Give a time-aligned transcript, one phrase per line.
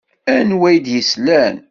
[0.35, 1.55] Anwa i d-yeslan?